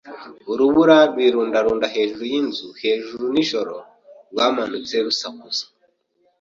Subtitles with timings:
[0.51, 3.75] Urubura rwarundarunda hejuru yinzu hejuru nijoro
[4.31, 5.63] rwamanutse rusakuza